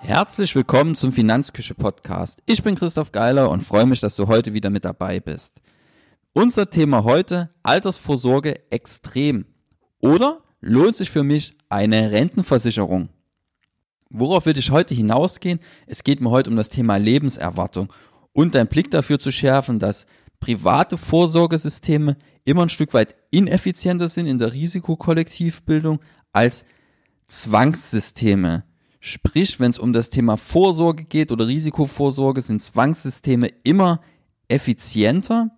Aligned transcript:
Herzlich 0.00 0.54
willkommen 0.54 0.94
zum 0.94 1.12
Finanzküche 1.12 1.74
Podcast. 1.74 2.40
Ich 2.46 2.62
bin 2.62 2.76
Christoph 2.76 3.10
Geiler 3.10 3.50
und 3.50 3.62
freue 3.62 3.84
mich, 3.84 3.98
dass 3.98 4.14
du 4.14 4.28
heute 4.28 4.52
wieder 4.54 4.70
mit 4.70 4.84
dabei 4.84 5.18
bist. 5.18 5.60
Unser 6.32 6.70
Thema 6.70 7.02
heute 7.02 7.50
Altersvorsorge 7.64 8.70
extrem. 8.70 9.44
Oder 10.00 10.40
lohnt 10.60 10.94
sich 10.94 11.10
für 11.10 11.24
mich 11.24 11.58
eine 11.68 12.12
Rentenversicherung? 12.12 13.08
Worauf 14.08 14.46
würde 14.46 14.60
ich 14.60 14.70
heute 14.70 14.94
hinausgehen? 14.94 15.58
Es 15.86 16.04
geht 16.04 16.20
mir 16.20 16.30
heute 16.30 16.48
um 16.48 16.56
das 16.56 16.68
Thema 16.68 16.96
Lebenserwartung 16.96 17.92
und 18.32 18.54
deinen 18.54 18.68
Blick 18.68 18.92
dafür 18.92 19.18
zu 19.18 19.32
schärfen, 19.32 19.80
dass 19.80 20.06
private 20.38 20.96
Vorsorgesysteme 20.96 22.16
immer 22.44 22.62
ein 22.62 22.68
Stück 22.68 22.94
weit 22.94 23.16
ineffizienter 23.32 24.08
sind 24.08 24.26
in 24.26 24.38
der 24.38 24.52
Risikokollektivbildung 24.52 25.98
als 26.32 26.64
Zwangssysteme. 27.26 28.62
Sprich, 29.00 29.60
wenn 29.60 29.70
es 29.70 29.78
um 29.78 29.92
das 29.92 30.10
Thema 30.10 30.36
Vorsorge 30.36 31.04
geht 31.04 31.30
oder 31.30 31.46
Risikovorsorge, 31.46 32.42
sind 32.42 32.62
Zwangssysteme 32.62 33.48
immer 33.62 34.00
effizienter 34.48 35.50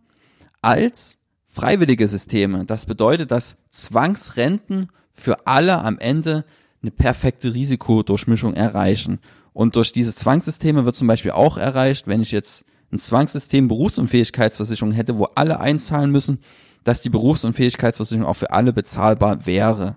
als 0.61 1.19
freiwillige 1.47 2.07
Systeme. 2.07 2.65
Das 2.65 2.87
bedeutet, 2.87 3.31
dass 3.31 3.57
Zwangsrenten 3.71 4.89
für 5.11 5.47
alle 5.47 5.83
am 5.83 5.99
Ende 5.99 6.45
eine 6.83 6.91
perfekte 6.91 7.55
Risikodurchmischung 7.55 8.55
erreichen. 8.55 9.21
Und 9.53 9.77
durch 9.77 9.93
diese 9.93 10.15
Zwangssysteme 10.15 10.85
wird 10.85 10.97
zum 10.97 11.09
Beispiel 11.09 11.33
auch 11.33 11.57
erreicht, 11.57 12.07
wenn 12.07 12.23
ich 12.23 12.33
jetzt 12.33 12.65
ein 12.93 12.99
Zwangssystem 12.99 13.69
Berufsunfähigkeitsversicherung 13.69 14.93
hätte, 14.93 15.19
wo 15.19 15.25
alle 15.35 15.61
einzahlen 15.61 16.11
müssen, 16.11 16.39
dass 16.85 17.01
die 17.01 17.11
Berufsunfähigkeitsversicherung 17.11 18.27
auch 18.27 18.37
für 18.37 18.51
alle 18.51 18.73
bezahlbar 18.73 19.47
wäre. 19.47 19.97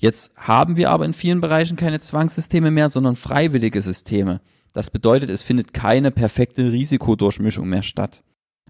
Jetzt 0.00 0.32
haben 0.34 0.78
wir 0.78 0.90
aber 0.90 1.04
in 1.04 1.12
vielen 1.12 1.42
Bereichen 1.42 1.76
keine 1.76 2.00
Zwangssysteme 2.00 2.70
mehr, 2.70 2.88
sondern 2.88 3.16
freiwillige 3.16 3.82
Systeme. 3.82 4.40
Das 4.72 4.88
bedeutet, 4.88 5.28
es 5.28 5.42
findet 5.42 5.74
keine 5.74 6.10
perfekte 6.10 6.72
Risikodurchmischung 6.72 7.68
mehr 7.68 7.82
statt. 7.82 8.22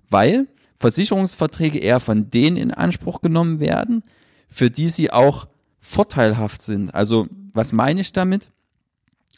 Weil 0.09 0.49
Versicherungsverträge 0.77 1.79
eher 1.79 2.01
von 2.01 2.31
denen 2.31 2.57
in 2.57 2.73
Anspruch 2.73 3.21
genommen 3.21 3.61
werden, 3.61 4.03
für 4.49 4.71
die 4.71 4.89
sie 4.89 5.13
auch 5.13 5.47
vorteilhaft 5.79 6.63
sind. 6.63 6.93
Also, 6.93 7.29
was 7.55 7.73
meine 7.73 8.01
ich 8.01 8.13
damit? 8.13 8.51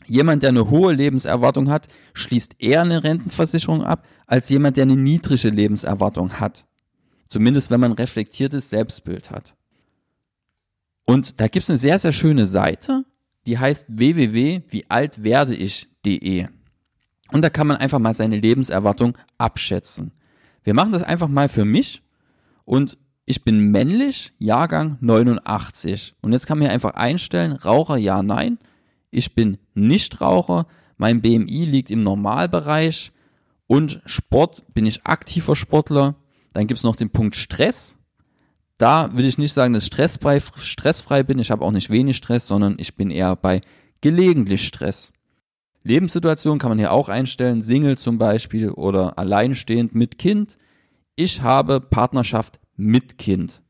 Jemand, 0.07 0.43
der 0.43 0.49
eine 0.49 0.71
hohe 0.71 0.95
Lebenserwartung 0.95 1.69
hat, 1.71 1.89
schließt 2.15 2.55
eher 2.59 2.81
eine 2.81 3.05
Rentenversicherung 3.05 3.85
ab, 3.85 4.07
als 4.27 4.49
jemand, 4.49 4.79
der 4.79 4.85
eine 4.85 4.97
niedrige 4.97 5.51
Lebenserwartung 5.51 6.41
hat. 6.41 6.65
Zumindest 7.29 7.71
wenn 7.71 7.81
man 7.81 7.93
reflektiertes 7.93 8.71
Selbstbild 8.71 9.31
hat. 9.31 9.55
Und 11.13 11.41
da 11.41 11.47
gibt's 11.47 11.69
eine 11.69 11.77
sehr, 11.77 11.99
sehr 11.99 12.15
schöne 12.15 12.47
Seite, 12.47 13.05
die 13.47 13.59
heißt 13.59 13.85
www.wiealtwerdeich.de. 13.89 16.47
Und 17.33 17.43
da 17.43 17.51
kann 17.51 17.67
man 17.67 17.77
einfach 17.77 17.99
mal 17.99 18.15
seine 18.15 18.39
Lebenserwartung 18.39 19.19
abschätzen. 19.37 20.13
Wir 20.65 20.73
machen 20.73 20.93
das 20.93 21.03
einfach 21.03 21.29
mal 21.29 21.51
für 21.51 21.67
mich 21.67 22.01
und 22.65 22.97
ich 23.27 23.45
bin 23.45 23.71
männlich, 23.71 24.33
Jahrgang 24.39 24.97
89. 25.03 26.15
Und 26.23 26.33
jetzt 26.33 26.47
kann 26.47 26.57
man 26.57 26.69
hier 26.69 26.73
einfach 26.73 26.95
einstellen, 26.95 27.53
Raucher 27.53 27.99
ja, 27.99 28.23
nein. 28.23 28.57
Ich 29.11 29.35
bin 29.35 29.59
nicht 29.75 30.23
Raucher, 30.23 30.67
mein 30.97 31.21
BMI 31.21 31.67
liegt 31.67 31.91
im 31.91 32.03
Normalbereich 32.03 33.13
und 33.67 34.01
Sport 34.07 34.65
bin 34.73 34.87
ich 34.87 35.05
aktiver 35.05 35.57
Sportler. 35.57 36.15
Dann 36.55 36.69
gibt's 36.69 36.85
noch 36.85 36.97
den 36.97 37.11
Punkt 37.11 37.37
Stress 37.37 37.99
da 38.83 39.17
will 39.17 39.27
ich 39.27 39.39
nicht 39.39 39.53
sagen, 39.53 39.75
dass 39.75 39.85
ich 39.85 39.87
stressfrei, 39.87 40.41
stressfrei 40.41 41.23
bin. 41.23 41.39
Ich 41.39 41.53
habe 41.53 41.65
auch 41.65 41.71
nicht 41.71 41.89
wenig 41.89 42.17
Stress, 42.17 42.49
sondern 42.49 42.75
ich 42.79 42.97
bin 42.97 43.11
eher 43.11 43.37
bei 43.37 43.61
gelegentlich 44.01 44.67
Stress. 44.67 45.13
Lebenssituation 45.85 46.59
kann 46.59 46.71
man 46.71 46.79
hier 46.79 46.93
auch 46.93 47.09
einstellen, 47.09 47.63
Single 47.63 47.97
zum 47.97 48.19
Beispiel 48.19 48.71
oder 48.71 49.19
alleinstehend 49.19 49.95
mit 49.95 50.19
Kind. 50.19 50.59
Ich 51.15 51.43
habe 51.43 51.81
Partnerschaft 51.81 52.59
mit 52.75 53.19
Kind. 53.19 53.63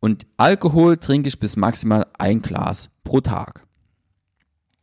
Und 0.00 0.24
Alkohol 0.38 0.96
trinke 0.96 1.28
ich 1.28 1.38
bis 1.38 1.56
maximal 1.56 2.06
ein 2.18 2.40
Glas 2.40 2.88
pro 3.04 3.20
Tag. 3.20 3.66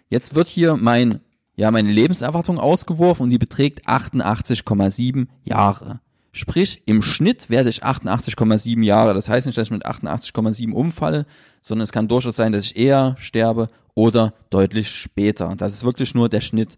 Jetzt 0.08 0.36
wird 0.36 0.48
hier 0.48 0.78
mein, 0.78 1.22
ja, 1.56 1.72
meine 1.72 1.92
Lebenserwartung 1.92 2.60
ausgeworfen 2.60 3.24
und 3.24 3.30
die 3.32 3.40
beträgt 3.40 3.88
88,7 3.88 5.28
Jahre. 5.44 6.00
Sprich, 6.32 6.84
im 6.86 7.02
Schnitt 7.02 7.50
werde 7.50 7.70
ich 7.70 7.84
88,7 7.84 8.84
Jahre. 8.84 9.14
Das 9.14 9.30
heißt 9.30 9.48
nicht, 9.48 9.58
dass 9.58 9.68
ich 9.68 9.72
mit 9.72 9.86
88,7 9.86 10.72
umfalle, 10.72 11.26
sondern 11.62 11.84
es 11.84 11.92
kann 11.92 12.08
durchaus 12.08 12.36
sein, 12.36 12.52
dass 12.52 12.66
ich 12.66 12.78
eher 12.78 13.16
sterbe 13.20 13.70
oder 13.96 14.34
deutlich 14.50 14.90
später. 14.92 15.56
Das 15.58 15.74
ist 15.74 15.84
wirklich 15.84 16.14
nur 16.14 16.30
der 16.30 16.42
Schnitt. 16.42 16.78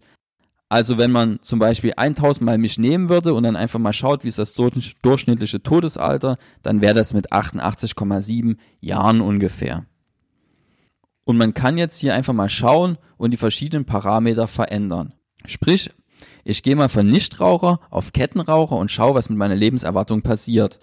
Also 0.68 0.96
wenn 0.96 1.12
man 1.12 1.38
zum 1.42 1.58
Beispiel 1.58 1.92
1000 1.94 2.46
Mal 2.46 2.56
mich 2.56 2.78
nehmen 2.78 3.10
würde 3.10 3.34
und 3.34 3.42
dann 3.42 3.56
einfach 3.56 3.78
mal 3.78 3.92
schaut, 3.92 4.24
wie 4.24 4.28
ist 4.28 4.38
das 4.38 4.54
durchschnittliche 4.54 5.62
Todesalter, 5.62 6.38
dann 6.62 6.80
wäre 6.80 6.94
das 6.94 7.12
mit 7.12 7.30
88,7 7.30 8.56
Jahren 8.80 9.20
ungefähr. 9.20 9.84
Und 11.24 11.36
man 11.36 11.52
kann 11.52 11.76
jetzt 11.76 11.98
hier 11.98 12.14
einfach 12.14 12.32
mal 12.32 12.48
schauen 12.48 12.96
und 13.18 13.32
die 13.32 13.36
verschiedenen 13.36 13.84
Parameter 13.84 14.48
verändern. 14.48 15.12
Sprich, 15.44 15.90
ich 16.44 16.62
gehe 16.62 16.76
mal 16.76 16.88
von 16.88 17.08
Nichtraucher 17.08 17.80
auf 17.90 18.12
Kettenraucher 18.12 18.76
und 18.76 18.90
schaue, 18.90 19.14
was 19.14 19.28
mit 19.28 19.38
meiner 19.38 19.54
Lebenserwartung 19.54 20.22
passiert. 20.22 20.78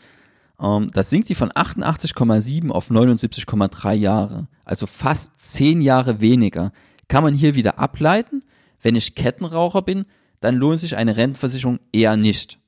Ähm, 0.59 0.89
das 0.93 1.09
sinkt 1.09 1.29
die 1.29 1.35
von 1.35 1.51
88,7 1.51 2.69
auf 2.69 2.89
79,3 2.89 3.93
Jahre. 3.93 4.47
Also 4.65 4.85
fast 4.85 5.31
10 5.37 5.81
Jahre 5.81 6.21
weniger. 6.21 6.71
Kann 7.07 7.23
man 7.23 7.33
hier 7.33 7.55
wieder 7.55 7.79
ableiten, 7.79 8.43
wenn 8.81 8.95
ich 8.95 9.15
Kettenraucher 9.15 9.81
bin, 9.81 10.05
dann 10.39 10.55
lohnt 10.55 10.79
sich 10.79 10.95
eine 10.95 11.17
Rentenversicherung 11.17 11.79
eher 11.91 12.15
nicht. 12.15 12.59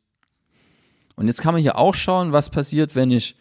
Und 1.15 1.27
jetzt 1.27 1.41
kann 1.41 1.53
man 1.53 1.61
hier 1.61 1.77
auch 1.77 1.93
schauen, 1.93 2.31
was 2.31 2.49
passiert, 2.49 2.95
wenn 2.95 3.11
ich 3.11 3.35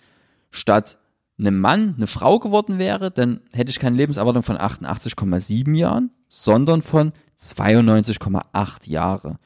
statt 0.50 0.98
einem 1.38 1.58
Mann 1.58 1.94
eine 1.96 2.06
Frau 2.06 2.38
geworden 2.38 2.78
wäre, 2.78 3.10
dann 3.10 3.40
hätte 3.52 3.70
ich 3.70 3.78
keine 3.78 3.96
Lebenserwartung 3.96 4.42
von 4.42 4.58
88,7 4.58 5.74
Jahren, 5.74 6.10
sondern 6.28 6.82
von 6.82 7.12
92,8 7.40 8.88
Jahre. 8.88 9.38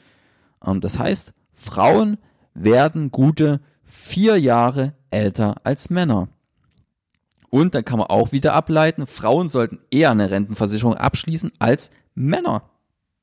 Ähm, 0.65 0.81
das 0.81 0.99
heißt, 0.99 1.33
Frauen 1.53 2.19
werden 2.55 3.11
gute 3.11 3.61
vier 3.83 4.39
Jahre 4.39 4.95
älter 5.11 5.57
als 5.65 5.91
Männer. 5.91 6.29
Und 7.51 7.75
dann 7.75 7.85
kann 7.85 7.99
man 7.99 8.09
auch 8.09 8.33
wieder 8.33 8.55
ableiten, 8.55 9.07
Frauen 9.07 9.47
sollten 9.47 9.79
eher 9.91 10.11
eine 10.11 10.31
Rentenversicherung 10.31 10.95
abschließen 10.95 11.53
als 11.61 11.91
Männer. 12.15 12.63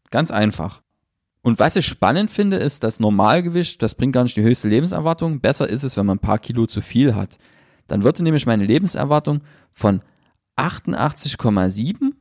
Ganz 0.09 0.31
einfach. 0.31 0.81
Und 1.41 1.59
was 1.59 1.75
ich 1.75 1.85
spannend 1.85 2.29
finde, 2.29 2.57
ist, 2.57 2.83
dass 2.83 2.99
Normalgewicht, 2.99 3.81
das 3.81 3.95
bringt 3.95 4.13
gar 4.13 4.23
nicht 4.23 4.37
die 4.37 4.43
höchste 4.43 4.69
Lebenserwartung. 4.69 5.41
Besser 5.41 5.67
ist 5.67 5.83
es, 5.83 5.97
wenn 5.97 6.05
man 6.05 6.17
ein 6.17 6.21
paar 6.21 6.39
Kilo 6.39 6.67
zu 6.67 6.81
viel 6.81 7.15
hat. 7.15 7.37
Dann 7.87 8.03
würde 8.03 8.23
nämlich 8.23 8.45
meine 8.45 8.65
Lebenserwartung 8.65 9.39
von 9.71 10.01
88,7 10.55 12.13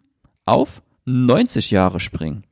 auf 0.46 0.82
90 1.10 1.70
Jahre 1.70 2.00
springen. 2.00 2.44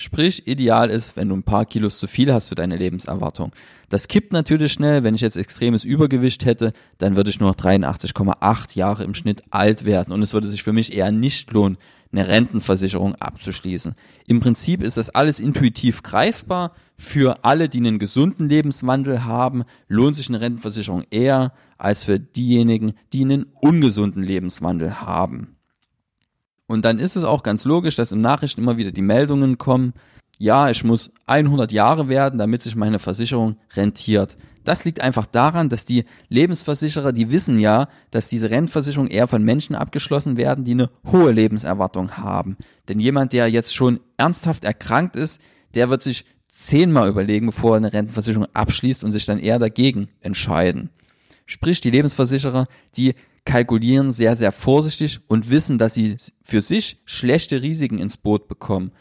Sprich, 0.00 0.46
ideal 0.46 0.90
ist, 0.90 1.16
wenn 1.16 1.28
du 1.28 1.34
ein 1.34 1.42
paar 1.42 1.66
Kilos 1.66 1.98
zu 1.98 2.06
viel 2.06 2.32
hast 2.32 2.48
für 2.48 2.54
deine 2.54 2.76
Lebenserwartung. 2.76 3.50
Das 3.88 4.06
kippt 4.06 4.32
natürlich 4.32 4.72
schnell. 4.72 5.02
Wenn 5.02 5.16
ich 5.16 5.22
jetzt 5.22 5.36
extremes 5.36 5.84
Übergewicht 5.84 6.44
hätte, 6.44 6.72
dann 6.98 7.16
würde 7.16 7.30
ich 7.30 7.40
nur 7.40 7.48
noch 7.48 7.56
83,8 7.56 8.76
Jahre 8.76 9.02
im 9.02 9.14
Schnitt 9.14 9.42
alt 9.50 9.84
werden. 9.84 10.12
Und 10.12 10.22
es 10.22 10.32
würde 10.32 10.46
sich 10.46 10.62
für 10.62 10.72
mich 10.72 10.96
eher 10.96 11.10
nicht 11.10 11.52
lohnen, 11.52 11.78
eine 12.12 12.28
Rentenversicherung 12.28 13.16
abzuschließen. 13.16 13.96
Im 14.26 14.38
Prinzip 14.38 14.84
ist 14.84 14.96
das 14.96 15.10
alles 15.10 15.40
intuitiv 15.40 16.04
greifbar. 16.04 16.74
Für 16.96 17.44
alle, 17.44 17.68
die 17.68 17.78
einen 17.78 17.98
gesunden 17.98 18.48
Lebenswandel 18.48 19.24
haben, 19.24 19.64
lohnt 19.88 20.14
sich 20.14 20.28
eine 20.28 20.40
Rentenversicherung 20.40 21.04
eher 21.10 21.52
als 21.76 22.04
für 22.04 22.20
diejenigen, 22.20 22.94
die 23.12 23.24
einen 23.24 23.46
ungesunden 23.60 24.22
Lebenswandel 24.22 25.00
haben. 25.00 25.57
Und 26.68 26.84
dann 26.84 27.00
ist 27.00 27.16
es 27.16 27.24
auch 27.24 27.42
ganz 27.42 27.64
logisch, 27.64 27.96
dass 27.96 28.12
im 28.12 28.20
Nachrichten 28.20 28.60
immer 28.60 28.76
wieder 28.76 28.92
die 28.92 29.02
Meldungen 29.02 29.58
kommen, 29.58 29.94
ja, 30.40 30.70
ich 30.70 30.84
muss 30.84 31.10
100 31.26 31.72
Jahre 31.72 32.08
werden, 32.08 32.38
damit 32.38 32.62
sich 32.62 32.76
meine 32.76 33.00
Versicherung 33.00 33.56
rentiert. 33.74 34.36
Das 34.62 34.84
liegt 34.84 35.00
einfach 35.00 35.26
daran, 35.26 35.68
dass 35.68 35.84
die 35.84 36.04
Lebensversicherer, 36.28 37.12
die 37.12 37.32
wissen 37.32 37.58
ja, 37.58 37.88
dass 38.10 38.28
diese 38.28 38.50
Rentenversicherungen 38.50 39.10
eher 39.10 39.26
von 39.26 39.42
Menschen 39.42 39.74
abgeschlossen 39.74 40.36
werden, 40.36 40.64
die 40.64 40.72
eine 40.72 40.90
hohe 41.10 41.32
Lebenserwartung 41.32 42.18
haben. 42.18 42.56
Denn 42.88 43.00
jemand, 43.00 43.32
der 43.32 43.48
jetzt 43.48 43.74
schon 43.74 43.98
ernsthaft 44.16 44.64
erkrankt 44.64 45.16
ist, 45.16 45.40
der 45.74 45.90
wird 45.90 46.02
sich 46.02 46.24
zehnmal 46.48 47.08
überlegen, 47.08 47.46
bevor 47.46 47.72
er 47.72 47.78
eine 47.78 47.92
Rentenversicherung 47.92 48.46
abschließt 48.52 49.02
und 49.04 49.12
sich 49.12 49.26
dann 49.26 49.38
eher 49.38 49.58
dagegen 49.58 50.08
entscheiden. 50.20 50.90
Sprich, 51.46 51.80
die 51.80 51.90
Lebensversicherer, 51.90 52.66
die 52.96 53.14
kalkulieren 53.48 54.12
sehr, 54.12 54.36
sehr 54.36 54.52
vorsichtig 54.52 55.20
und 55.26 55.48
wissen, 55.48 55.78
dass 55.78 55.94
sie 55.94 56.16
für 56.42 56.60
sich 56.60 57.00
schlechte 57.06 57.62
Risiken 57.62 57.98
ins 57.98 58.18
Boot 58.18 58.46
bekommen. 58.46 58.92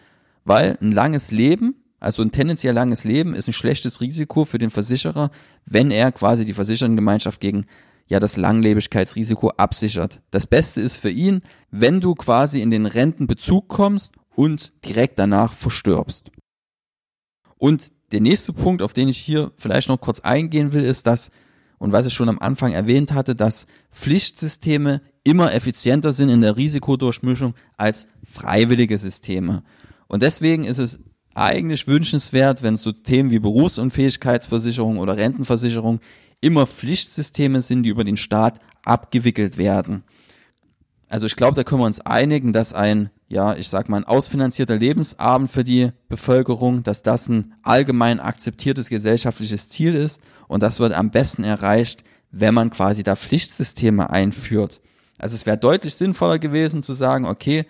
Weil 0.46 0.78
ein 0.82 0.94
langes 0.94 1.32
Leben, 1.32 1.76
also 2.00 2.22
ein 2.22 2.32
tendenziell 2.32 2.74
langes 2.74 3.04
Leben, 3.04 3.36
ist 3.36 3.50
ein 3.50 3.54
schlechtes 3.54 4.00
Risiko 4.00 4.46
für 4.46 4.58
den 4.58 4.70
Versicherer, 4.70 5.32
wenn 5.66 5.92
er 5.92 6.14
quasi 6.14 6.46
die 6.46 6.54
Versichertengemeinschaft 6.54 7.42
gegen 7.42 7.66
ja 8.08 8.22
das 8.22 8.38
Langlebigkeitsrisiko 8.38 9.50
absichert. 9.50 10.22
Das 10.32 10.48
Beste 10.48 10.80
ist 10.80 10.96
für 10.96 11.10
ihn, 11.10 11.42
wenn 11.70 12.00
du 12.00 12.16
quasi 12.16 12.62
in 12.62 12.72
den 12.72 12.86
Rentenbezug 12.86 13.68
kommst 13.68 14.14
und 14.34 14.72
direkt 14.86 15.20
danach 15.20 15.52
verstirbst. 15.52 16.32
Und 17.58 17.92
der 18.14 18.22
nächste 18.22 18.54
Punkt, 18.54 18.82
auf 18.82 18.94
den 18.94 19.10
ich 19.10 19.18
hier 19.18 19.52
vielleicht 19.58 19.90
noch 19.90 20.00
kurz 20.00 20.22
eingehen 20.22 20.72
will, 20.72 20.86
ist 20.86 21.06
das, 21.06 21.32
und 21.80 21.92
was 21.92 22.06
ich 22.06 22.14
schon 22.14 22.30
am 22.30 22.40
Anfang 22.40 22.72
erwähnt 22.72 23.12
hatte, 23.14 23.36
dass 23.36 23.68
Pflichtsysteme 23.92 25.02
immer 25.24 25.54
effizienter 25.54 26.12
sind 26.12 26.30
in 26.30 26.42
der 26.42 26.58
Risikodurchmischung 26.58 27.54
als 27.78 28.08
freiwillige 28.24 28.98
Systeme. 28.98 29.64
Und 30.08 30.24
deswegen 30.24 30.64
ist 30.64 30.80
es 30.80 31.00
eigentlich 31.36 31.88
wünschenswert, 31.88 32.64
wenn 32.64 32.78
so 32.78 32.92
Themen 32.92 33.30
wie 33.30 33.40
Berufsunfähigkeitsversicherung 33.40 34.98
oder 34.98 35.18
Rentenversicherung 35.18 36.00
immer 36.42 36.66
Pflichtsysteme 36.66 37.62
sind, 37.62 37.84
die 37.84 37.90
über 37.90 38.04
den 38.04 38.18
Staat 38.18 38.60
abgewickelt 38.84 39.58
werden. 39.58 40.04
Also 41.10 41.26
ich 41.26 41.36
glaube, 41.36 41.56
da 41.56 41.64
können 41.64 41.82
wir 41.82 41.86
uns 41.86 42.00
einigen, 42.00 42.54
dass 42.54 42.74
ein, 42.74 43.12
ja, 43.30 43.56
ich 43.56 43.68
sag 43.68 43.90
mal, 43.90 43.98
ein 43.98 44.04
ausfinanzierter 44.06 44.78
Lebensabend 44.78 45.52
für 45.52 45.64
die 45.64 45.92
Bevölkerung, 46.08 46.84
dass 46.84 47.04
das 47.04 47.28
ein 47.28 47.54
allgemein 47.62 48.20
akzeptiertes 48.20 48.90
gesellschaftliches 48.90 49.70
Ziel 49.70 49.96
ist 49.96 50.22
und 50.48 50.64
das 50.64 50.80
wird 50.80 50.94
am 50.94 51.12
besten 51.12 51.44
erreicht, 51.44 52.04
wenn 52.32 52.54
man 52.54 52.70
quasi 52.70 53.04
da 53.04 53.16
Pflichtsysteme 53.16 54.10
einführt. 54.10 54.82
Also 55.18 55.36
es 55.36 55.46
wäre 55.46 55.58
deutlich 55.58 55.96
sinnvoller 55.96 56.40
gewesen 56.40 56.84
zu 56.84 56.94
sagen, 56.94 57.26
okay, 57.26 57.66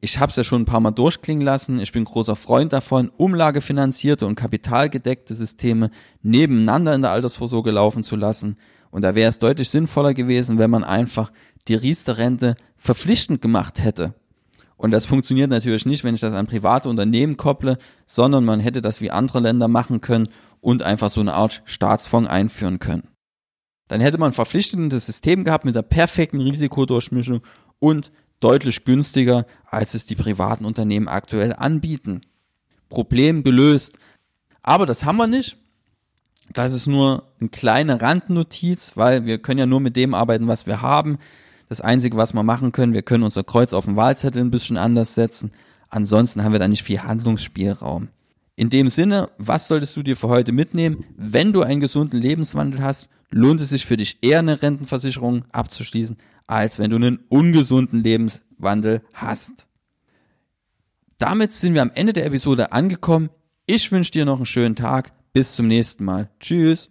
ich 0.00 0.20
habe 0.20 0.30
es 0.30 0.36
ja 0.36 0.44
schon 0.44 0.62
ein 0.62 0.66
paar 0.66 0.80
Mal 0.80 0.90
durchklingen 0.90 1.44
lassen, 1.44 1.80
ich 1.80 1.90
bin 1.90 2.04
großer 2.04 2.36
Freund 2.36 2.72
davon, 2.72 3.10
umlagefinanzierte 3.16 4.26
und 4.26 4.36
kapitalgedeckte 4.36 5.34
Systeme 5.34 5.90
nebeneinander 6.22 6.94
in 6.94 7.02
der 7.02 7.10
Altersvorsorge 7.12 7.70
laufen 7.70 8.04
zu 8.04 8.14
lassen. 8.14 8.56
Und 8.90 9.02
da 9.02 9.14
wäre 9.14 9.30
es 9.30 9.38
deutlich 9.38 9.68
sinnvoller 9.70 10.14
gewesen, 10.14 10.58
wenn 10.58 10.70
man 10.70 10.84
einfach 10.84 11.32
die 11.66 11.74
Riester-Rente 11.74 12.54
verpflichtend 12.76 13.42
gemacht 13.42 13.82
hätte. 13.82 14.14
Und 14.76 14.90
das 14.90 15.06
funktioniert 15.06 15.50
natürlich 15.50 15.86
nicht, 15.86 16.04
wenn 16.04 16.14
ich 16.14 16.20
das 16.20 16.34
an 16.34 16.46
private 16.46 16.88
Unternehmen 16.88 17.36
kopple, 17.36 17.78
sondern 18.06 18.44
man 18.44 18.60
hätte 18.60 18.82
das 18.82 19.00
wie 19.00 19.10
andere 19.10 19.40
Länder 19.40 19.68
machen 19.68 20.00
können 20.00 20.28
und 20.60 20.82
einfach 20.82 21.10
so 21.10 21.20
eine 21.20 21.34
Art 21.34 21.62
Staatsfonds 21.64 22.28
einführen 22.28 22.78
können. 22.78 23.08
Dann 23.88 24.00
hätte 24.00 24.18
man 24.18 24.30
ein 24.30 24.34
verpflichtendes 24.34 25.06
System 25.06 25.44
gehabt 25.44 25.64
mit 25.64 25.76
der 25.76 25.82
perfekten 25.82 26.40
Risikodurchmischung 26.40 27.40
und 27.78 28.10
deutlich 28.40 28.84
günstiger, 28.84 29.46
als 29.64 29.94
es 29.94 30.04
die 30.06 30.16
privaten 30.16 30.64
Unternehmen 30.64 31.08
aktuell 31.08 31.54
anbieten. 31.54 32.22
Problem 32.88 33.42
gelöst. 33.42 33.98
Aber 34.62 34.86
das 34.86 35.04
haben 35.04 35.16
wir 35.16 35.26
nicht. 35.26 35.56
Das 36.52 36.72
ist 36.72 36.86
nur 36.86 37.24
eine 37.40 37.48
kleine 37.48 38.00
Randnotiz, 38.02 38.92
weil 38.94 39.24
wir 39.24 39.38
können 39.38 39.58
ja 39.58 39.66
nur 39.66 39.80
mit 39.80 39.96
dem 39.96 40.14
arbeiten, 40.14 40.48
was 40.48 40.66
wir 40.66 40.82
haben. 40.82 41.18
Das 41.68 41.80
Einzige, 41.80 42.16
was 42.16 42.32
wir 42.32 42.42
machen 42.42 42.72
können, 42.72 42.94
wir 42.94 43.02
können 43.02 43.24
unser 43.24 43.44
Kreuz 43.44 43.72
auf 43.72 43.86
dem 43.86 43.96
Wahlzettel 43.96 44.40
ein 44.40 44.50
bisschen 44.50 44.76
anders 44.76 45.14
setzen. 45.14 45.50
Ansonsten 45.88 46.44
haben 46.44 46.52
wir 46.52 46.58
da 46.58 46.68
nicht 46.68 46.82
viel 46.82 47.02
Handlungsspielraum. 47.02 48.08
In 48.54 48.70
dem 48.70 48.88
Sinne, 48.88 49.28
was 49.38 49.68
solltest 49.68 49.96
du 49.96 50.02
dir 50.02 50.16
für 50.16 50.28
heute 50.28 50.52
mitnehmen? 50.52 51.04
Wenn 51.16 51.52
du 51.52 51.62
einen 51.62 51.80
gesunden 51.80 52.20
Lebenswandel 52.20 52.82
hast, 52.82 53.08
lohnt 53.30 53.60
es 53.60 53.68
sich 53.68 53.84
für 53.84 53.96
dich 53.96 54.18
eher 54.22 54.38
eine 54.38 54.62
Rentenversicherung 54.62 55.44
abzuschließen, 55.52 56.16
als 56.46 56.78
wenn 56.78 56.90
du 56.90 56.96
einen 56.96 57.18
ungesunden 57.28 58.00
Lebenswandel 58.00 59.02
hast. 59.12 59.66
Damit 61.18 61.52
sind 61.52 61.74
wir 61.74 61.82
am 61.82 61.90
Ende 61.94 62.12
der 62.12 62.26
Episode 62.26 62.72
angekommen. 62.72 63.30
Ich 63.66 63.90
wünsche 63.90 64.12
dir 64.12 64.24
noch 64.24 64.36
einen 64.36 64.46
schönen 64.46 64.76
Tag. 64.76 65.12
Bis 65.32 65.54
zum 65.54 65.68
nächsten 65.68 66.04
Mal. 66.04 66.30
Tschüss. 66.40 66.90